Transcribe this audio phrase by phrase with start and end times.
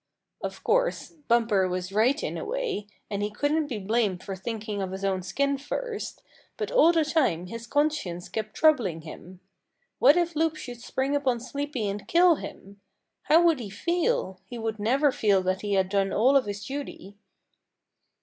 [0.41, 4.81] Of course, Bumper was right in a way, and he couldn't be blamed for thinking
[4.81, 6.23] of his own skin first;
[6.57, 9.41] but all the time his conscience kept troubling him.
[9.99, 12.81] What if Loup should spring upon Sleepy and kill him!
[13.25, 14.39] How would he feel!
[14.47, 17.19] He would never feel that he had done all of his duty.